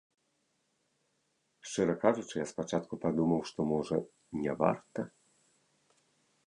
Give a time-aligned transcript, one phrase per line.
[1.67, 3.97] Шчыра кажучы я спачатку падумаў, што, можа,
[4.47, 5.01] не варта.